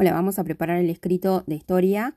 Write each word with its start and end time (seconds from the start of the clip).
Hola, 0.00 0.12
vamos 0.12 0.38
a 0.38 0.44
preparar 0.44 0.78
el 0.78 0.90
escrito 0.90 1.42
de 1.48 1.56
historia 1.56 2.14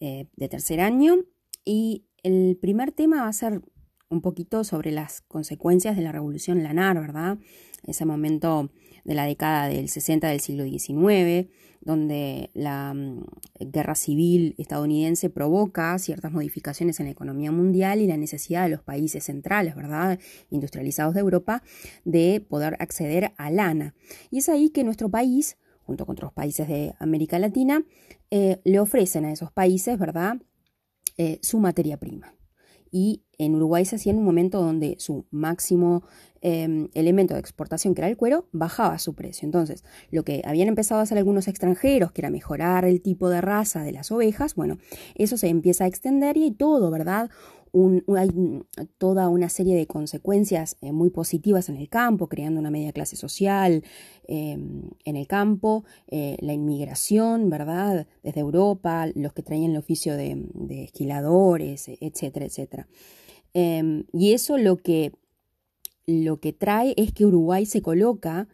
eh, 0.00 0.26
de 0.34 0.48
tercer 0.48 0.80
año 0.80 1.18
y 1.64 2.06
el 2.24 2.58
primer 2.60 2.90
tema 2.90 3.22
va 3.22 3.28
a 3.28 3.32
ser 3.32 3.62
un 4.08 4.20
poquito 4.20 4.64
sobre 4.64 4.90
las 4.90 5.20
consecuencias 5.20 5.94
de 5.94 6.02
la 6.02 6.10
revolución 6.10 6.64
lanar, 6.64 7.00
¿verdad? 7.00 7.38
Ese 7.84 8.04
momento 8.04 8.72
de 9.04 9.14
la 9.14 9.26
década 9.26 9.68
del 9.68 9.88
60 9.88 10.26
del 10.26 10.40
siglo 10.40 10.64
XIX, 10.64 11.48
donde 11.82 12.50
la 12.52 12.92
mm, 12.92 13.24
guerra 13.60 13.94
civil 13.94 14.56
estadounidense 14.58 15.30
provoca 15.30 15.96
ciertas 16.00 16.32
modificaciones 16.32 16.98
en 16.98 17.06
la 17.06 17.12
economía 17.12 17.52
mundial 17.52 18.00
y 18.00 18.08
la 18.08 18.16
necesidad 18.16 18.64
de 18.64 18.70
los 18.70 18.82
países 18.82 19.22
centrales, 19.22 19.76
¿verdad? 19.76 20.18
Industrializados 20.50 21.14
de 21.14 21.20
Europa, 21.20 21.62
de 22.04 22.44
poder 22.48 22.74
acceder 22.80 23.34
a 23.36 23.52
lana. 23.52 23.94
Y 24.32 24.38
es 24.38 24.48
ahí 24.48 24.70
que 24.70 24.82
nuestro 24.82 25.08
país, 25.10 25.58
junto 25.84 26.06
con 26.06 26.14
otros 26.14 26.32
países 26.32 26.68
de 26.68 26.94
América 26.98 27.38
Latina, 27.38 27.84
eh, 28.30 28.60
le 28.64 28.80
ofrecen 28.80 29.24
a 29.24 29.32
esos 29.32 29.52
países, 29.52 29.98
¿verdad? 29.98 30.36
Eh, 31.16 31.38
su 31.42 31.60
materia 31.60 31.96
prima 31.96 32.34
y 32.94 33.24
en 33.38 33.56
Uruguay 33.56 33.84
se 33.84 33.96
hacía 33.96 34.12
en 34.12 34.20
un 34.20 34.24
momento 34.24 34.62
donde 34.62 34.94
su 35.00 35.26
máximo 35.32 36.04
em, 36.40 36.90
elemento 36.94 37.34
de 37.34 37.40
exportación, 37.40 37.92
que 37.92 38.02
era 38.02 38.08
el 38.08 38.16
cuero, 38.16 38.46
bajaba 38.52 39.00
su 39.00 39.14
precio. 39.16 39.46
Entonces, 39.46 39.82
lo 40.12 40.22
que 40.22 40.42
habían 40.44 40.68
empezado 40.68 41.00
a 41.00 41.02
hacer 41.02 41.18
algunos 41.18 41.48
extranjeros, 41.48 42.12
que 42.12 42.20
era 42.20 42.30
mejorar 42.30 42.84
el 42.84 43.02
tipo 43.02 43.28
de 43.28 43.40
raza 43.40 43.82
de 43.82 43.90
las 43.90 44.12
ovejas, 44.12 44.54
bueno, 44.54 44.78
eso 45.16 45.36
se 45.36 45.48
empieza 45.48 45.82
a 45.82 45.86
extender 45.88 46.36
y 46.36 46.52
todo, 46.52 46.92
¿verdad? 46.92 47.30
Hay 48.16 48.30
toda 48.98 49.28
una 49.28 49.48
serie 49.48 49.74
de 49.74 49.86
consecuencias 49.86 50.76
eh, 50.80 50.92
muy 50.92 51.10
positivas 51.10 51.68
en 51.68 51.76
el 51.76 51.88
campo, 51.88 52.28
creando 52.28 52.60
una 52.60 52.70
media 52.70 52.92
clase 52.92 53.16
social 53.16 53.82
em, 54.28 54.90
en 55.04 55.16
el 55.16 55.26
campo, 55.26 55.84
eh, 56.06 56.36
la 56.40 56.52
inmigración, 56.52 57.50
¿verdad? 57.50 58.06
Desde 58.22 58.40
Europa, 58.40 59.08
los 59.14 59.32
que 59.32 59.42
traían 59.42 59.72
el 59.72 59.78
oficio 59.78 60.16
de, 60.16 60.84
esquiladores, 60.84 61.88
etcétera, 62.00 62.46
etcétera. 62.46 62.86
Em, 63.54 64.04
y 64.12 64.32
eso 64.32 64.56
lo 64.58 64.76
que, 64.76 65.12
lo 66.06 66.40
que 66.40 66.52
trae 66.52 66.94
es 66.96 67.12
que 67.12 67.26
Uruguay 67.26 67.66
se 67.66 67.82
coloca 67.82 68.48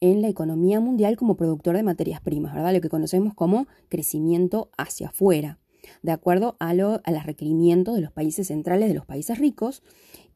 en 0.00 0.20
la 0.20 0.28
economía 0.28 0.80
mundial 0.80 1.16
como 1.16 1.36
productor 1.36 1.76
de 1.76 1.82
materias 1.82 2.20
primas, 2.20 2.54
¿verdad? 2.54 2.74
Lo 2.74 2.80
que 2.82 2.90
conocemos 2.90 3.34
como 3.34 3.66
crecimiento 3.88 4.70
hacia 4.76 5.08
afuera 5.08 5.58
de 6.02 6.12
acuerdo 6.12 6.56
a, 6.60 6.74
los 6.74 7.00
requerimientos 7.24 7.94
de 7.94 8.00
los 8.00 8.12
países 8.12 8.48
centrales, 8.48 8.88
de 8.88 8.94
los 8.94 9.06
países 9.06 9.38
ricos, 9.38 9.82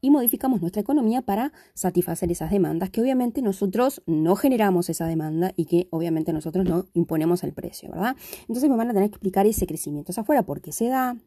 y 0.03 0.09
modificamos 0.09 0.61
nuestra 0.61 0.81
economía 0.81 1.21
para 1.21 1.53
satisfacer 1.75 2.31
esas 2.31 2.49
demandas, 2.49 2.89
que 2.89 3.01
obviamente 3.01 3.41
nosotros 3.41 4.01
no 4.07 4.35
generamos 4.35 4.89
esa 4.89 5.05
demanda 5.05 5.53
y 5.55 5.65
que 5.65 5.87
obviamente 5.91 6.33
nosotros 6.33 6.65
no 6.65 6.87
imponemos 6.93 7.43
el 7.43 7.53
precio, 7.53 7.89
¿verdad? 7.91 8.15
Entonces 8.41 8.69
me 8.69 8.75
van 8.75 8.89
a 8.89 8.93
tener 8.93 9.09
que 9.09 9.15
explicar 9.15 9.45
ese 9.45 9.67
crecimiento 9.67 10.11
hacia 10.11 10.21
afuera, 10.21 10.43
por 10.43 10.61
qué 10.61 10.71
se 10.71 10.87
da, 10.87 11.17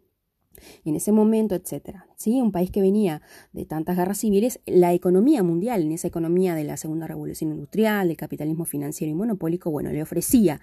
en 0.85 0.97
ese 0.97 1.13
momento, 1.13 1.55
etcétera. 1.55 2.07
¿Sí? 2.17 2.41
Un 2.41 2.53
país 2.53 2.71
que 2.71 2.81
venía 2.81 3.23
de 3.53 3.65
tantas 3.65 3.97
guerras 3.97 4.19
civiles, 4.19 4.61
la 4.67 4.93
economía 4.93 5.43
mundial, 5.43 5.83
en 5.83 5.93
esa 5.93 6.09
economía 6.09 6.55
de 6.55 6.65
la 6.65 6.77
segunda 6.77 7.07
revolución 7.07 7.53
industrial, 7.53 8.09
del 8.09 8.17
capitalismo 8.17 8.65
financiero 8.65 9.11
y 9.11 9.15
monopólico, 9.15 9.71
bueno, 9.71 9.91
le 9.91 10.03
ofrecía 10.03 10.61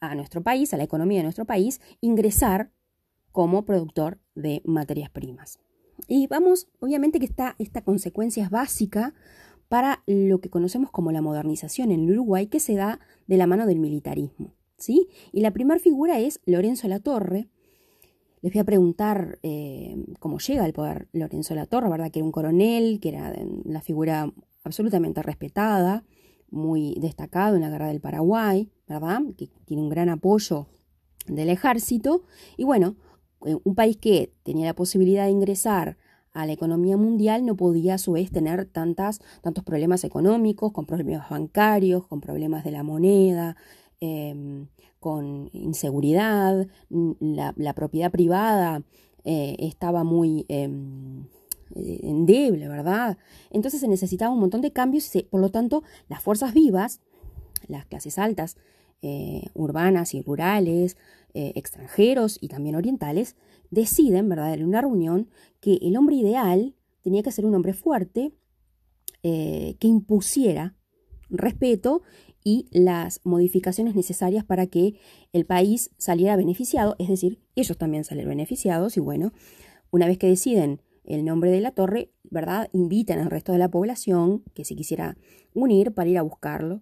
a 0.00 0.14
nuestro 0.14 0.42
país, 0.42 0.74
a 0.74 0.76
la 0.76 0.84
economía 0.84 1.18
de 1.18 1.24
nuestro 1.24 1.46
país, 1.46 1.80
ingresar 2.00 2.70
como 3.36 3.66
productor 3.66 4.16
de 4.34 4.62
materias 4.64 5.10
primas. 5.10 5.58
Y 6.08 6.26
vamos, 6.26 6.68
obviamente 6.80 7.18
que 7.18 7.26
esta, 7.26 7.54
esta 7.58 7.82
consecuencia 7.82 8.42
es 8.42 8.48
básica 8.48 9.12
para 9.68 10.02
lo 10.06 10.40
que 10.40 10.48
conocemos 10.48 10.90
como 10.90 11.12
la 11.12 11.20
modernización 11.20 11.90
en 11.90 12.10
Uruguay, 12.10 12.46
que 12.46 12.60
se 12.60 12.76
da 12.76 12.98
de 13.26 13.36
la 13.36 13.46
mano 13.46 13.66
del 13.66 13.78
militarismo. 13.78 14.54
¿sí? 14.78 15.08
Y 15.32 15.42
la 15.42 15.50
primera 15.50 15.78
figura 15.78 16.18
es 16.18 16.40
Lorenzo 16.46 16.88
Latorre. 16.88 17.50
Les 18.40 18.54
voy 18.54 18.60
a 18.60 18.64
preguntar 18.64 19.38
eh, 19.42 20.02
cómo 20.18 20.38
llega 20.38 20.64
al 20.64 20.72
poder 20.72 21.08
Lorenzo 21.12 21.54
Latorre, 21.54 21.90
¿verdad? 21.90 22.10
Que 22.10 22.20
era 22.20 22.24
un 22.24 22.32
coronel, 22.32 23.00
que 23.00 23.10
era 23.10 23.34
la 23.66 23.82
figura 23.82 24.32
absolutamente 24.64 25.22
respetada, 25.22 26.04
muy 26.50 26.96
destacado 27.02 27.56
en 27.56 27.60
la 27.60 27.68
guerra 27.68 27.88
del 27.88 28.00
Paraguay, 28.00 28.70
¿verdad? 28.88 29.20
Que 29.36 29.50
tiene 29.66 29.82
un 29.82 29.90
gran 29.90 30.08
apoyo 30.08 30.68
del 31.26 31.50
ejército. 31.50 32.22
Y 32.56 32.64
bueno, 32.64 32.96
un 33.40 33.74
país 33.74 33.96
que 33.96 34.32
tenía 34.42 34.66
la 34.66 34.74
posibilidad 34.74 35.24
de 35.24 35.30
ingresar 35.30 35.96
a 36.36 36.44
la 36.44 36.52
economía 36.52 36.98
mundial 36.98 37.46
no 37.46 37.56
podía 37.56 37.94
a 37.94 37.98
su 37.98 38.12
vez 38.12 38.30
tener 38.30 38.66
tantas, 38.66 39.20
tantos 39.40 39.64
problemas 39.64 40.04
económicos, 40.04 40.70
con 40.70 40.84
problemas 40.84 41.30
bancarios, 41.30 42.06
con 42.06 42.20
problemas 42.20 42.62
de 42.62 42.72
la 42.72 42.82
moneda, 42.82 43.56
em, 44.00 44.66
con 45.00 45.48
inseguridad, 45.54 46.66
la, 46.90 47.72
propiedad 47.72 48.10
privada 48.10 48.82
eh, 49.24 49.56
estaba 49.60 50.04
muy 50.04 50.44
em, 50.48 51.24
eh, 51.74 52.00
endeble, 52.02 52.68
¿verdad? 52.68 53.16
Entonces 53.50 53.80
se 53.80 53.88
necesitaba 53.88 54.34
un 54.34 54.40
montón 54.40 54.60
de 54.60 54.72
cambios, 54.72 55.10
por 55.30 55.40
lo 55.40 55.50
tanto 55.50 55.84
las 56.08 56.22
fuerzas 56.22 56.52
vivas, 56.52 57.00
las 57.66 57.86
clases 57.86 58.18
altas, 58.18 58.56
urbanas 59.54 60.14
y 60.14 60.20
rurales, 60.20 60.96
eh, 61.36 61.52
extranjeros 61.54 62.38
y 62.40 62.48
también 62.48 62.76
orientales, 62.76 63.36
deciden, 63.70 64.26
¿verdad?, 64.26 64.54
en 64.54 64.64
una 64.64 64.80
reunión 64.80 65.28
que 65.60 65.74
el 65.82 65.98
hombre 65.98 66.16
ideal 66.16 66.74
tenía 67.02 67.22
que 67.22 67.30
ser 67.30 67.44
un 67.44 67.54
hombre 67.54 67.74
fuerte, 67.74 68.32
eh, 69.22 69.76
que 69.78 69.86
impusiera 69.86 70.76
respeto 71.28 72.00
y 72.42 72.68
las 72.70 73.20
modificaciones 73.22 73.94
necesarias 73.94 74.46
para 74.46 74.66
que 74.66 74.94
el 75.34 75.44
país 75.44 75.90
saliera 75.98 76.36
beneficiado, 76.36 76.96
es 76.98 77.08
decir, 77.08 77.38
ellos 77.54 77.76
también 77.76 78.04
salen 78.04 78.28
beneficiados 78.28 78.96
y 78.96 79.00
bueno, 79.00 79.34
una 79.90 80.06
vez 80.06 80.16
que 80.16 80.28
deciden 80.28 80.80
el 81.04 81.22
nombre 81.22 81.50
de 81.50 81.60
la 81.60 81.72
torre, 81.72 82.12
¿verdad? 82.24 82.70
Invitan 82.72 83.18
al 83.18 83.30
resto 83.30 83.52
de 83.52 83.58
la 83.58 83.70
población 83.70 84.42
que 84.54 84.64
se 84.64 84.74
quisiera 84.74 85.18
unir 85.52 85.92
para 85.92 86.08
ir 86.08 86.16
a 86.16 86.22
buscarlo. 86.22 86.80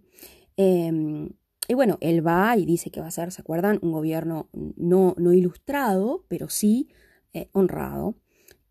Em, 0.56 1.30
y 1.68 1.74
bueno, 1.74 1.98
él 2.00 2.26
va 2.26 2.56
y 2.56 2.66
dice 2.66 2.90
que 2.90 3.00
va 3.00 3.06
a 3.06 3.10
ser, 3.10 3.32
¿se 3.32 3.40
acuerdan? 3.40 3.78
Un 3.82 3.92
gobierno 3.92 4.48
no, 4.52 5.14
no 5.18 5.32
ilustrado, 5.32 6.24
pero 6.28 6.48
sí 6.48 6.88
eh, 7.32 7.48
honrado. 7.52 8.16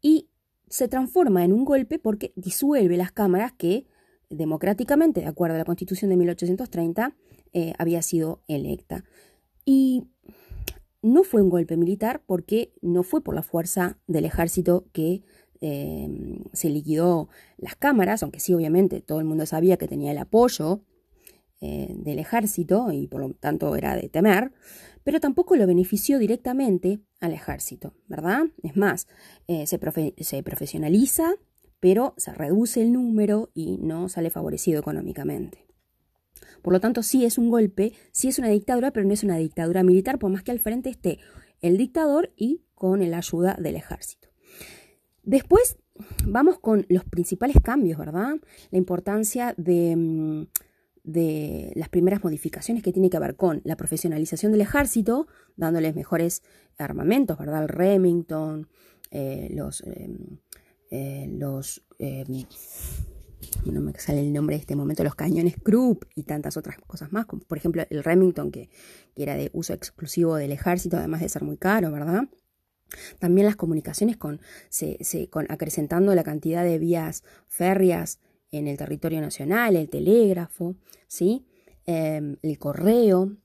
Y 0.01 0.29
se 0.69 0.87
transforma 0.87 1.43
en 1.43 1.53
un 1.53 1.65
golpe 1.65 1.97
porque 1.99 2.33
disuelve 2.35 2.97
las 2.97 3.11
cámaras 3.11 3.51
que 3.53 3.87
democráticamente, 4.29 5.21
de 5.21 5.27
acuerdo 5.27 5.55
a 5.55 5.59
la 5.59 5.65
constitución 5.65 6.09
de 6.09 6.17
1830, 6.17 7.15
eh, 7.53 7.73
había 7.77 8.01
sido 8.01 8.43
electa. 8.47 9.03
Y 9.65 10.03
no 11.01 11.23
fue 11.23 11.41
un 11.41 11.49
golpe 11.49 11.77
militar 11.77 12.23
porque 12.25 12.73
no 12.81 13.03
fue 13.03 13.23
por 13.23 13.35
la 13.35 13.43
fuerza 13.43 13.99
del 14.07 14.25
ejército 14.25 14.87
que 14.91 15.23
eh, 15.61 16.09
se 16.53 16.69
liquidó 16.69 17.29
las 17.57 17.75
cámaras, 17.75 18.23
aunque 18.23 18.39
sí 18.39 18.53
obviamente 18.53 19.01
todo 19.01 19.19
el 19.19 19.25
mundo 19.25 19.45
sabía 19.45 19.77
que 19.77 19.87
tenía 19.87 20.11
el 20.11 20.17
apoyo 20.17 20.81
eh, 21.65 21.87
del 21.95 22.19
ejército 22.19 22.91
y 22.91 23.07
por 23.07 23.21
lo 23.21 23.33
tanto 23.35 23.73
era 23.77 23.95
de 23.95 24.09
temer, 24.09 24.51
pero 25.05 25.21
tampoco 25.21 25.55
lo 25.55 25.65
benefició 25.65 26.19
directamente 26.19 26.99
al 27.21 27.31
ejército, 27.31 27.93
¿verdad? 28.09 28.47
Es 28.63 28.75
más, 28.75 29.07
eh, 29.47 29.65
se, 29.65 29.79
se 30.17 30.43
profesionaliza, 30.43 31.35
pero 31.79 32.15
se 32.17 32.33
reduce 32.33 32.81
el 32.81 32.91
número 32.91 33.49
y 33.53 33.77
no 33.77 34.09
sale 34.09 34.29
favorecido 34.29 34.77
económicamente. 34.77 35.65
Por 36.61 36.73
lo 36.73 36.81
tanto, 36.81 37.01
sí 37.01 37.23
es 37.23 37.37
un 37.37 37.49
golpe, 37.49 37.93
sí 38.11 38.27
es 38.27 38.39
una 38.39 38.49
dictadura, 38.49 38.91
pero 38.91 39.07
no 39.07 39.13
es 39.13 39.23
una 39.23 39.37
dictadura 39.37 39.83
militar, 39.83 40.19
por 40.19 40.31
más 40.31 40.43
que 40.43 40.51
al 40.51 40.59
frente 40.59 40.89
esté 40.89 41.19
el 41.61 41.77
dictador 41.77 42.33
y 42.35 42.65
con 42.75 43.09
la 43.09 43.19
ayuda 43.19 43.55
del 43.57 43.77
ejército. 43.77 44.27
Después 45.23 45.77
vamos 46.25 46.59
con 46.59 46.85
los 46.89 47.05
principales 47.05 47.55
cambios, 47.63 47.97
¿verdad? 47.97 48.35
La 48.69 48.77
importancia 48.77 49.53
de 49.55 49.95
mm, 49.95 50.47
de 51.03 51.71
las 51.75 51.89
primeras 51.89 52.23
modificaciones 52.23 52.83
que 52.83 52.93
tiene 52.93 53.09
que 53.09 53.19
ver 53.19 53.35
con 53.35 53.61
la 53.65 53.75
profesionalización 53.75 54.51
del 54.51 54.61
ejército, 54.61 55.27
dándoles 55.57 55.95
mejores 55.95 56.43
armamentos, 56.77 57.37
¿verdad? 57.37 57.63
El 57.63 57.69
Remington, 57.69 58.67
eh, 59.11 59.49
los, 59.53 59.81
em, 59.81 60.39
eh, 60.89 61.27
los 61.29 61.85
em, 61.99 62.45
no 63.65 63.81
me 63.81 63.93
sale 63.93 64.21
el 64.21 64.33
nombre 64.33 64.55
de 64.55 64.61
este 64.61 64.75
momento, 64.75 65.03
los 65.03 65.15
cañones 65.15 65.55
Krupp 65.61 66.05
y 66.15 66.23
tantas 66.23 66.57
otras 66.57 66.77
cosas 66.87 67.11
más, 67.11 67.25
como 67.25 67.43
por 67.43 67.57
ejemplo 67.57 67.83
el 67.89 68.03
Remington, 68.03 68.51
que, 68.51 68.69
era 69.15 69.35
de 69.35 69.49
uso 69.53 69.73
exclusivo 69.73 70.35
del 70.35 70.51
ejército, 70.51 70.97
además 70.97 71.21
de 71.21 71.29
ser 71.29 71.43
muy 71.43 71.57
caro, 71.57 71.91
¿verdad? 71.91 72.23
También 73.19 73.45
las 73.45 73.55
comunicaciones 73.55 74.17
con, 74.17 74.41
se, 74.69 74.97
con 75.29 75.45
acrecentando 75.49 76.13
la 76.15 76.23
cantidad 76.23 76.63
de 76.63 76.79
vías 76.79 77.23
férreas 77.47 78.19
en 78.53 78.67
el 78.67 78.77
territorio 78.77 79.19
nacional, 79.19 79.75
el 79.75 79.89
telégrafo, 79.89 80.75
¿sí? 81.07 81.45
Em, 81.85 82.37
el 82.41 82.57
correo. 82.57 83.35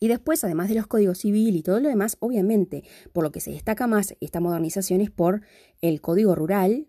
Y 0.00 0.08
después, 0.08 0.42
además 0.44 0.68
de 0.68 0.76
los 0.76 0.86
códigos 0.86 1.18
civil 1.18 1.56
y 1.56 1.62
todo 1.62 1.80
lo 1.80 1.88
demás, 1.88 2.16
obviamente, 2.20 2.84
por 3.12 3.24
lo 3.24 3.32
que 3.32 3.40
se 3.40 3.50
destaca 3.50 3.86
más 3.86 4.14
esta 4.20 4.40
modernización 4.40 5.00
es 5.00 5.10
por 5.10 5.42
el 5.82 6.00
código 6.00 6.34
rural, 6.34 6.88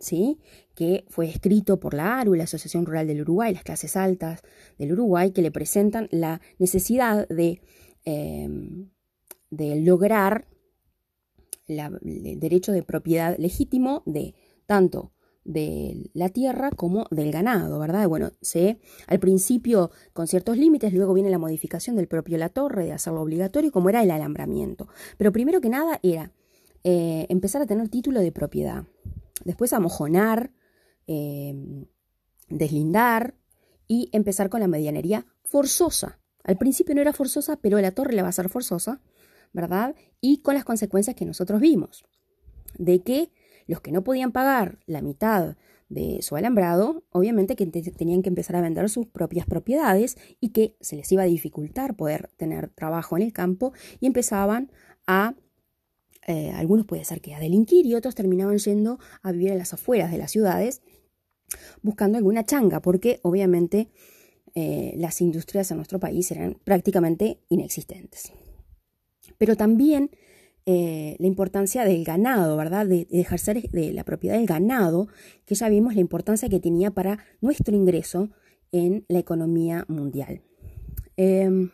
¿sí? 0.00 0.38
que 0.74 1.04
fue 1.08 1.28
escrito 1.28 1.80
por 1.80 1.94
la 1.94 2.18
ARU, 2.18 2.34
la 2.34 2.44
Asociación 2.44 2.84
Rural 2.84 3.06
del 3.06 3.22
Uruguay, 3.22 3.54
las 3.54 3.64
clases 3.64 3.96
altas 3.96 4.42
del 4.76 4.92
Uruguay, 4.92 5.30
que 5.30 5.42
le 5.42 5.50
presentan 5.50 6.08
la 6.10 6.40
necesidad 6.58 7.28
de 7.28 7.60
em, 8.04 8.90
de 9.50 9.80
lograr 9.80 10.46
el 11.66 12.40
derecho 12.40 12.72
de 12.72 12.82
propiedad 12.82 13.36
legítimo 13.38 14.02
de 14.06 14.34
tanto 14.66 15.12
de 15.44 16.10
la 16.12 16.28
tierra 16.28 16.70
como 16.70 17.06
del 17.10 17.32
ganado, 17.32 17.78
¿verdad? 17.78 18.06
Bueno, 18.08 18.32
se, 18.40 18.80
al 19.06 19.18
principio 19.18 19.90
con 20.12 20.26
ciertos 20.26 20.58
límites, 20.58 20.92
luego 20.92 21.14
viene 21.14 21.30
la 21.30 21.38
modificación 21.38 21.96
del 21.96 22.08
propio 22.08 22.36
La 22.38 22.50
Torre, 22.50 22.84
de 22.84 22.92
hacerlo 22.92 23.22
obligatorio, 23.22 23.72
como 23.72 23.88
era 23.88 24.02
el 24.02 24.10
alambramiento. 24.10 24.88
Pero 25.16 25.32
primero 25.32 25.60
que 25.60 25.70
nada 25.70 26.00
era 26.02 26.32
eh, 26.84 27.26
empezar 27.28 27.62
a 27.62 27.66
tener 27.66 27.88
título 27.88 28.20
de 28.20 28.32
propiedad, 28.32 28.84
después 29.44 29.72
amojonar, 29.72 30.52
eh, 31.06 31.54
deslindar 32.48 33.34
y 33.86 34.10
empezar 34.12 34.50
con 34.50 34.60
la 34.60 34.68
medianería 34.68 35.26
forzosa. 35.44 36.20
Al 36.44 36.56
principio 36.56 36.94
no 36.94 37.00
era 37.00 37.12
forzosa, 37.12 37.56
pero 37.56 37.80
la 37.80 37.92
torre 37.92 38.14
le 38.14 38.22
va 38.22 38.28
a 38.28 38.32
ser 38.32 38.48
forzosa, 38.48 39.00
¿verdad? 39.52 39.96
Y 40.20 40.38
con 40.38 40.54
las 40.54 40.64
consecuencias 40.64 41.16
que 41.16 41.24
nosotros 41.24 41.60
vimos, 41.60 42.04
de 42.78 43.02
que 43.02 43.30
los 43.68 43.80
que 43.80 43.92
no 43.92 44.02
podían 44.02 44.32
pagar 44.32 44.80
la 44.86 45.00
mitad 45.02 45.56
de 45.88 46.20
su 46.20 46.36
alambrado, 46.36 47.04
obviamente 47.12 47.54
que 47.54 47.66
tenían 47.66 48.22
que 48.22 48.28
empezar 48.28 48.56
a 48.56 48.60
vender 48.60 48.90
sus 48.90 49.06
propias 49.06 49.46
propiedades 49.46 50.18
y 50.40 50.50
que 50.50 50.76
se 50.80 50.96
les 50.96 51.10
iba 51.12 51.22
a 51.22 51.26
dificultar 51.26 51.96
poder 51.96 52.30
tener 52.36 52.68
trabajo 52.70 53.16
en 53.16 53.22
el 53.22 53.32
campo 53.32 53.72
y 54.00 54.06
empezaban 54.06 54.70
a, 55.06 55.34
eh, 56.26 56.50
algunos 56.50 56.84
puede 56.84 57.04
ser 57.04 57.20
que 57.20 57.34
a 57.34 57.40
delinquir 57.40 57.86
y 57.86 57.94
otros 57.94 58.14
terminaban 58.14 58.58
yendo 58.58 58.98
a 59.22 59.32
vivir 59.32 59.52
en 59.52 59.58
las 59.58 59.72
afueras 59.72 60.10
de 60.10 60.18
las 60.18 60.30
ciudades 60.30 60.82
buscando 61.80 62.18
alguna 62.18 62.44
changa, 62.44 62.80
porque 62.80 63.20
obviamente 63.22 63.88
eh, 64.54 64.94
las 64.96 65.20
industrias 65.20 65.70
en 65.70 65.78
nuestro 65.78 65.98
país 65.98 66.30
eran 66.30 66.58
prácticamente 66.64 67.40
inexistentes. 67.48 68.32
Pero 69.38 69.56
también 69.56 70.10
eh, 70.70 71.16
la 71.18 71.26
importancia 71.26 71.82
del 71.86 72.04
ganado, 72.04 72.54
¿verdad? 72.58 72.86
De, 72.86 73.06
ejercer 73.10 73.70
de 73.70 73.90
la 73.94 74.04
propiedad 74.04 74.36
del 74.36 74.44
ganado, 74.44 75.08
que 75.46 75.54
ya 75.54 75.66
vimos 75.70 75.94
la 75.94 76.02
importancia 76.02 76.50
que 76.50 76.60
tenía 76.60 76.90
para 76.90 77.24
nuestro 77.40 77.74
ingreso 77.74 78.28
en 78.70 79.06
la 79.08 79.18
economía 79.18 79.86
mundial. 79.88 80.42
Em, 81.16 81.70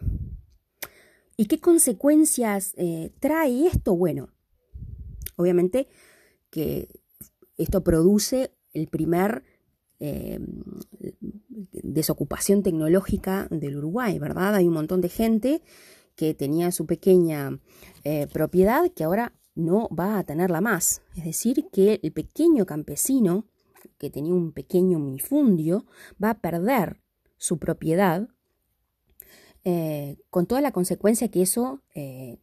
¿Y 1.37 1.47
qué 1.47 1.59
consecuencias 1.59 2.73
eh, 2.77 3.11
trae 3.19 3.67
esto? 3.67 3.97
Bueno, 3.97 4.29
obviamente 5.35 5.89
que 6.51 6.89
esto 7.57 7.83
produce 7.83 8.53
el 8.75 8.87
primer 8.87 9.43
em, 9.99 10.47
desocupación 11.51 12.63
tecnológica 12.63 13.49
del 13.51 13.79
Uruguay, 13.79 14.21
¿verdad? 14.21 14.55
Hay 14.55 14.69
un 14.69 14.75
montón 14.75 15.01
de 15.01 15.09
gente 15.09 15.63
que 16.17 16.35
tenía 16.35 16.73
su 16.73 16.87
pequeña 16.87 17.59
eh, 18.05 18.27
propiedad 18.33 18.91
que 18.91 19.05
ahora 19.05 19.33
no 19.55 19.89
va 19.89 20.19
a 20.19 20.25
tenerla 20.25 20.61
más. 20.61 21.03
Es 21.17 21.25
decir, 21.25 21.67
que 21.73 22.01
el 22.03 22.13
pequeño 22.13 22.67
campesino 22.67 23.47
que 23.99 24.11
tenía 24.11 24.35
un 24.35 24.53
pequeño 24.53 24.99
minifundio 24.99 25.87
va 26.23 26.31
a 26.31 26.41
perder 26.41 27.01
su 27.37 27.59
propiedad 27.59 28.29
eh, 29.65 30.19
con 30.31 30.47
toda 30.47 30.61
la 30.61 30.73
consecuencia 30.73 31.29
que 31.29 31.43
eso 31.43 31.81
eh, 31.95 32.39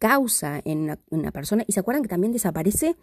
causa 0.00 0.62
en 0.64 0.98
una, 1.10 1.30
persona. 1.30 1.62
Y 1.68 1.72
se 1.72 1.80
acuerdan 1.80 2.02
que 2.02 2.08
también 2.08 2.32
desaparece 2.32 2.96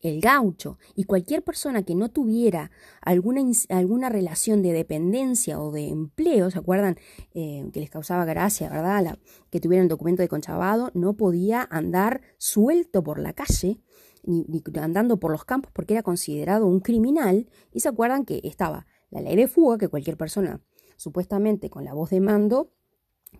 el 0.00 0.20
gaucho. 0.20 0.78
Y 0.94 1.04
cualquier 1.04 1.42
persona 1.42 1.82
que 1.82 1.96
no 1.96 2.10
tuviera 2.10 2.70
alguna, 3.02 3.42
alguna 3.68 4.08
relación 4.08 4.62
de 4.62 4.72
dependencia 4.72 5.60
o 5.60 5.72
de 5.72 5.88
empleo, 5.88 6.50
¿se 6.50 6.58
acuerdan? 6.58 6.96
Eh, 7.34 7.68
que 7.72 7.80
les 7.80 7.90
causaba 7.90 8.24
gracia, 8.24 8.70
¿verdad? 8.70 9.18
que 9.50 9.60
tuviera 9.60 9.82
el 9.82 9.88
documento 9.88 10.22
de 10.22 10.28
conchabado, 10.28 10.90
no 10.94 11.14
podía 11.14 11.66
andar 11.70 12.22
suelto 12.38 13.02
por 13.02 13.18
la 13.18 13.34
calle. 13.34 13.80
Ni, 14.26 14.46
ni, 14.48 14.62
andando 14.80 15.20
por 15.20 15.30
los 15.30 15.44
campos 15.44 15.70
porque 15.74 15.92
era 15.92 16.02
considerado 16.02 16.66
un 16.66 16.80
criminal 16.80 17.46
y 17.74 17.80
se 17.80 17.90
acuerdan 17.90 18.24
que 18.24 18.40
estaba 18.42 18.86
la 19.10 19.20
ley 19.20 19.36
de 19.36 19.48
fuga 19.48 19.76
que 19.76 19.88
cualquier 19.88 20.16
persona 20.16 20.62
supuestamente 20.96 21.68
con 21.68 21.84
la 21.84 21.92
voz 21.92 22.08
de 22.08 22.20
mando 22.20 22.72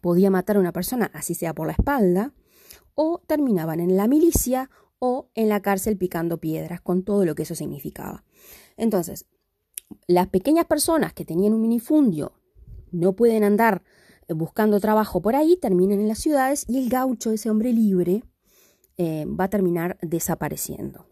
podía 0.03 0.29
matar 0.29 0.57
a 0.57 0.61
una 0.61 0.73
persona 0.73 1.11
así 1.15 1.35
sea 1.35 1.55
por 1.55 1.69
la 1.69 1.73
espalda 1.73 2.35
o 2.95 3.23
terminaban 3.27 3.81
en 3.81 3.97
la 3.97 4.09
milicia 4.09 4.71
o 4.99 5.31
en 5.35 5.49
la 5.49 5.61
cárcel 5.61 5.97
picando 5.97 6.39
piedras, 6.39 6.81
con 6.81 7.03
todo 7.03 7.25
lo 7.25 7.35
que 7.35 7.43
eso 7.43 7.55
significaba. 7.55 8.25
Entonces, 8.77 9.27
las 10.07 10.29
pequeñas 10.29 10.67
personas 10.67 11.13
que 11.13 11.25
tenían 11.25 11.53
un 11.53 11.63
minifundio 11.63 12.33
no 12.91 13.15
pueden 13.15 13.45
andar 13.45 13.83
eh, 14.29 14.33
buscando 14.33 14.81
trabajo 14.81 15.21
por 15.21 15.37
ahí, 15.37 15.57
terminan 15.57 16.01
en 16.01 16.09
las 16.09 16.19
ciudades 16.19 16.65
y 16.69 16.79
el 16.79 16.89
gaucho, 16.89 17.33
ese 17.33 17.51
hombre 17.51 17.73
libre, 17.73 18.25
eh, 18.97 19.27
va 19.27 19.45
a 19.45 19.51
terminar 19.51 19.99
desapareciendo. 20.01 21.07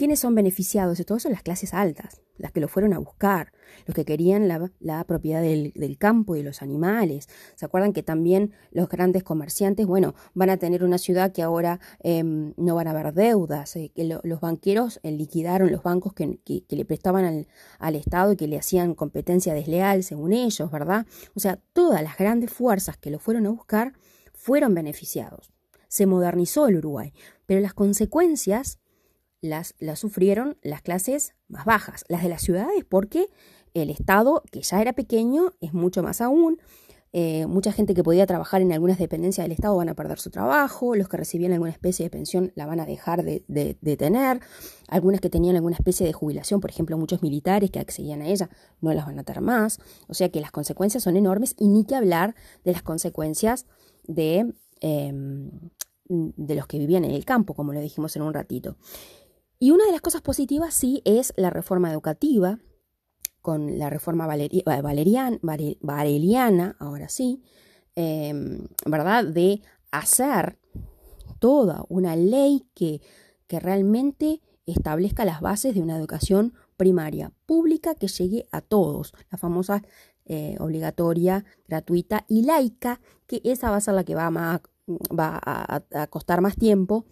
¿Quiénes 0.00 0.20
son 0.20 0.34
beneficiados 0.34 0.96
de 0.96 1.04
todo? 1.04 1.18
Las 1.28 1.42
clases 1.42 1.74
altas, 1.74 2.22
las 2.38 2.52
que 2.52 2.60
lo 2.60 2.68
fueron 2.68 2.94
a 2.94 2.98
buscar, 2.98 3.52
los 3.84 3.94
que 3.94 4.06
querían 4.06 4.48
la, 4.48 5.04
propiedad 5.04 5.42
del, 5.42 5.98
campo 5.98 6.34
y 6.34 6.38
de 6.38 6.44
los 6.46 6.62
animales. 6.62 7.28
¿Se 7.54 7.66
acuerdan 7.66 7.92
que 7.92 8.02
también 8.02 8.54
los 8.70 8.88
grandes 8.88 9.22
comerciantes, 9.22 9.84
bueno, 9.86 10.14
van 10.32 10.48
a 10.48 10.56
tener 10.56 10.84
una 10.84 10.96
ciudad 10.96 11.32
que 11.32 11.42
ahora 11.42 11.80
em, 11.98 12.54
no 12.56 12.76
van 12.76 12.86
a 12.86 12.92
haber 12.92 13.12
deudas, 13.12 13.76
eh, 13.76 13.92
que 13.94 14.04
los 14.04 14.40
banqueros 14.40 15.00
eh, 15.02 15.12
liquidaron 15.12 15.70
los 15.70 15.82
bancos 15.82 16.14
que, 16.14 16.38
le 16.66 16.84
prestaban 16.86 17.46
al 17.78 17.94
Estado 17.94 18.32
y 18.32 18.36
que 18.36 18.48
le 18.48 18.56
hacían 18.56 18.94
competencia 18.94 19.52
desleal 19.52 20.02
según 20.02 20.32
ellos, 20.32 20.70
¿verdad? 20.70 21.04
O 21.34 21.40
sea, 21.40 21.60
todas 21.74 22.02
las 22.02 22.16
grandes 22.16 22.50
fuerzas 22.50 22.96
que 22.96 23.10
lo 23.10 23.18
fueron 23.18 23.44
a 23.44 23.50
buscar 23.50 23.92
fueron 24.32 24.72
beneficiados. 24.74 25.52
Se 25.88 26.06
modernizó 26.06 26.68
el 26.68 26.76
Uruguay, 26.76 27.12
pero 27.44 27.60
las 27.60 27.74
consecuencias 27.74 28.79
las, 29.40 29.74
sufrieron 29.94 30.56
las 30.62 30.82
clases 30.82 31.34
más 31.48 31.64
bajas, 31.64 32.04
las 32.08 32.22
de 32.22 32.28
las 32.28 32.42
ciudades, 32.42 32.84
porque 32.88 33.28
el 33.74 33.90
Estado, 33.90 34.42
que 34.50 34.62
ya 34.62 34.80
era 34.80 34.92
pequeño, 34.92 35.52
es 35.60 35.72
mucho 35.72 36.02
más 36.02 36.20
aún. 36.20 36.58
Eh, 37.12 37.46
mucha 37.46 37.72
gente 37.72 37.92
que 37.92 38.04
podía 38.04 38.24
trabajar 38.24 38.62
en 38.62 38.72
algunas 38.72 38.96
dependencias 38.96 39.44
del 39.44 39.50
Estado 39.50 39.74
van 39.74 39.88
a 39.88 39.94
perder 39.94 40.20
su 40.20 40.30
trabajo, 40.30 40.94
los 40.94 41.08
que 41.08 41.16
recibían 41.16 41.52
alguna 41.52 41.72
especie 41.72 42.04
de 42.04 42.10
pensión 42.10 42.52
la 42.54 42.66
van 42.66 42.78
a 42.78 42.86
dejar 42.86 43.24
de, 43.24 43.40
tener, 43.98 44.40
algunas 44.86 45.20
que 45.20 45.28
tenían 45.28 45.56
alguna 45.56 45.74
especie 45.74 46.06
de 46.06 46.12
jubilación, 46.12 46.60
por 46.60 46.70
ejemplo 46.70 46.96
muchos 46.98 47.20
militares 47.20 47.72
que 47.72 47.80
accedían 47.80 48.22
a 48.22 48.28
ella, 48.28 48.48
no 48.80 48.92
las 48.94 49.06
van 49.06 49.18
a 49.18 49.24
tener 49.24 49.42
más, 49.42 49.80
o 50.06 50.14
sea 50.14 50.28
que 50.28 50.40
las 50.40 50.52
consecuencias 50.52 51.02
son 51.02 51.16
enormes 51.16 51.56
y 51.58 51.66
ni 51.66 51.84
que 51.84 51.96
hablar 51.96 52.36
de 52.62 52.72
las 52.72 52.82
consecuencias 52.84 53.66
de, 54.06 54.54
em, 54.80 55.50
de 56.08 56.54
los 56.54 56.68
que 56.68 56.78
vivían 56.78 57.04
en 57.04 57.10
el 57.10 57.24
campo, 57.24 57.54
como 57.54 57.72
lo 57.72 57.80
dijimos 57.80 58.14
en 58.14 58.22
un 58.22 58.34
ratito. 58.34 58.76
Y 59.62 59.72
una 59.72 59.84
de 59.84 59.92
las 59.92 60.00
cosas 60.00 60.22
positivas 60.22 60.72
sí 60.72 61.02
es 61.04 61.34
la 61.36 61.50
reforma 61.50 61.92
educativa, 61.92 62.58
con 63.42 63.78
la 63.78 63.90
reforma 63.90 64.26
eh, 64.34 64.62
valeriana, 65.82 66.76
ahora 66.78 67.10
sí, 67.10 67.42
em, 67.94 68.66
¿verdad? 68.86 69.26
De 69.26 69.60
hacer 69.90 70.58
toda 71.40 71.84
una 71.90 72.16
ley 72.16 72.70
que, 72.74 73.02
que 73.46 73.60
realmente 73.60 74.40
establezca 74.64 75.26
las 75.26 75.42
bases 75.42 75.74
de 75.74 75.82
una 75.82 75.98
educación 75.98 76.54
primaria 76.78 77.30
pública 77.44 77.94
que 77.94 78.08
llegue 78.08 78.48
a 78.52 78.62
todos, 78.62 79.12
la 79.30 79.36
famosa 79.36 79.82
eh, 80.24 80.56
obligatoria, 80.58 81.44
gratuita 81.68 82.24
y 82.28 82.44
laica, 82.44 82.98
que 83.26 83.42
esa 83.44 83.70
va 83.70 83.76
a 83.76 83.80
ser 83.82 83.92
la 83.92 84.04
que 84.04 84.14
va 84.14 84.30
a 84.32 86.06
costar 86.08 86.40
más 86.40 86.56
tiempo 86.56 87.04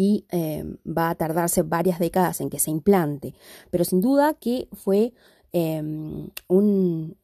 y 0.00 0.24
eh, 0.30 0.64
va 0.86 1.10
a 1.10 1.14
tardarse 1.14 1.60
varias 1.60 1.98
décadas 1.98 2.40
en 2.40 2.48
que 2.48 2.58
se 2.58 2.70
implante. 2.70 3.34
Pero 3.70 3.84
sin 3.84 4.00
duda 4.00 4.32
que 4.32 4.66
fue 4.72 5.12
em, 5.52 6.30
un, 6.48 7.16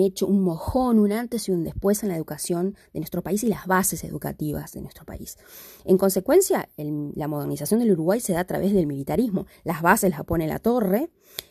hecho, 0.00 0.26
un 0.26 0.42
mojón, 0.42 0.98
un 0.98 1.12
antes 1.12 1.48
y 1.48 1.52
un 1.52 1.62
después 1.62 2.02
en 2.02 2.08
la 2.08 2.16
educación 2.16 2.74
de 2.92 2.98
nuestro 2.98 3.22
país 3.22 3.44
y 3.44 3.46
las 3.46 3.68
bases 3.68 4.02
educativas 4.02 4.72
de 4.72 4.82
nuestro 4.82 5.04
país. 5.04 5.38
En 5.84 5.96
consecuencia, 5.96 6.68
la 6.76 7.28
modernización 7.28 7.78
del 7.78 7.92
Uruguay 7.92 8.18
se 8.18 8.32
da 8.32 8.40
a 8.40 8.46
través 8.48 8.72
del 8.72 8.88
militarismo. 8.88 9.46
Las 9.62 9.80
bases 9.80 10.10
las 10.10 10.24
pone 10.24 10.48
la 10.48 10.58
torre 10.58 11.10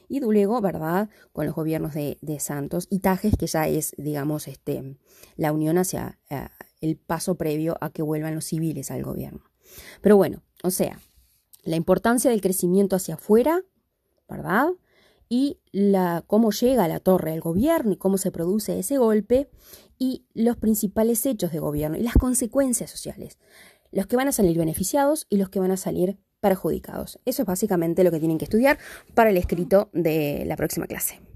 y 0.09 0.19
luego, 0.19 0.59
¿verdad?, 0.59 1.09
con 1.31 1.45
los 1.45 1.55
gobiernos 1.55 1.93
de, 1.93 2.17
Santos 2.39 2.87
y 2.89 2.99
Tajes, 2.99 3.37
que 3.37 3.47
ya 3.47 3.69
es, 3.69 3.95
digamos, 3.97 4.49
este, 4.49 4.97
la 5.37 5.53
unión 5.53 5.77
hacia 5.77 6.19
eh, 6.29 6.49
el 6.81 6.97
paso 6.97 7.35
previo 7.35 7.77
a 7.79 7.89
que 7.89 8.01
vuelvan 8.01 8.35
los 8.35 8.43
civiles 8.43 8.91
al 8.91 9.03
gobierno. 9.03 9.43
Pero 10.01 10.17
bueno, 10.17 10.43
o 10.63 10.71
sea, 10.71 10.99
la 11.63 11.75
importancia 11.75 12.31
del 12.31 12.41
crecimiento 12.41 12.95
hacia 12.95 13.15
afuera, 13.15 13.61
¿verdad? 14.27 14.69
Y 15.29 15.59
la, 15.71 16.23
cómo 16.25 16.51
llega 16.51 16.85
a 16.85 16.87
la 16.87 16.99
torre 16.99 17.33
el 17.33 17.41
gobierno 17.41 17.91
y 17.91 17.97
cómo 17.97 18.17
se 18.17 18.31
produce 18.31 18.79
ese 18.79 18.97
golpe 18.97 19.49
y 19.99 20.25
los 20.33 20.57
principales 20.57 21.25
hechos 21.25 21.51
de 21.51 21.59
gobierno 21.59 21.97
y 21.97 22.01
las 22.01 22.13
consecuencias 22.13 22.89
sociales, 22.89 23.37
los 23.91 24.07
que 24.07 24.15
van 24.15 24.27
a 24.27 24.31
salir 24.31 24.57
beneficiados 24.57 25.27
y 25.29 25.37
los 25.37 25.49
que 25.49 25.59
van 25.59 25.71
a 25.71 25.77
salir 25.77 26.17
perjudicados. 26.39 27.19
Eso 27.25 27.43
es 27.43 27.45
básicamente 27.45 28.03
lo 28.03 28.11
que 28.11 28.19
tienen 28.19 28.37
que 28.37 28.45
estudiar 28.45 28.77
para 29.13 29.29
el 29.29 29.37
escrito 29.37 29.89
de 29.93 30.43
la 30.45 30.55
próxima 30.55 30.87
clase. 30.87 31.32